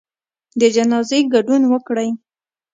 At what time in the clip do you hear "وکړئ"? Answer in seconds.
1.71-2.09